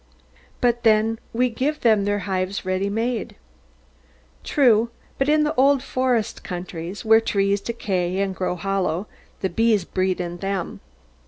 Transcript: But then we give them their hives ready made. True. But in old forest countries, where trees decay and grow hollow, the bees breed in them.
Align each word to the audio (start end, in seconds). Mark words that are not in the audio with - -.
But 0.61 0.81
then 0.81 1.19
we 1.31 1.51
give 1.51 1.81
them 1.81 2.05
their 2.05 2.17
hives 2.25 2.65
ready 2.65 2.89
made. 2.89 3.35
True. 4.43 4.89
But 5.19 5.29
in 5.29 5.47
old 5.55 5.83
forest 5.83 6.43
countries, 6.43 7.05
where 7.05 7.21
trees 7.21 7.61
decay 7.61 8.19
and 8.19 8.33
grow 8.35 8.55
hollow, 8.55 9.05
the 9.41 9.49
bees 9.51 9.85
breed 9.85 10.19
in 10.19 10.37
them. 10.37 10.79